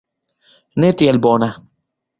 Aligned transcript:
Ne 0.83 0.91
tiel 1.03 1.23
bona. 1.27 1.55